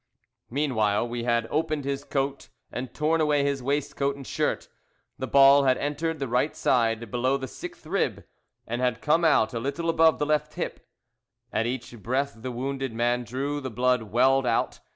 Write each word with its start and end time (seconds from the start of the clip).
Meanwhile, 0.49 1.07
we 1.07 1.25
had 1.25 1.45
opened 1.51 1.85
his 1.85 2.03
coat 2.03 2.49
and 2.71 2.91
torn 2.91 3.21
away 3.21 3.43
his 3.43 3.61
waistcoat 3.61 4.15
and 4.15 4.25
shirt. 4.25 4.67
The 5.19 5.27
ball 5.27 5.65
had 5.65 5.77
entered 5.77 6.17
the 6.17 6.27
right 6.27 6.55
side, 6.55 7.11
below 7.11 7.37
the 7.37 7.47
sixth 7.47 7.85
rib, 7.85 8.23
and 8.65 8.81
had 8.81 8.99
come 9.03 9.23
out 9.23 9.53
a 9.53 9.59
little 9.59 9.91
above 9.91 10.17
the 10.17 10.25
left 10.25 10.55
hip. 10.55 10.87
At 11.53 11.67
each 11.67 12.01
breath 12.01 12.33
the 12.35 12.49
wounded 12.51 12.93
man 12.95 13.23
drew, 13.23 13.61
the 13.61 13.69
blood 13.69 14.01
welled 14.01 14.47
out. 14.47 14.79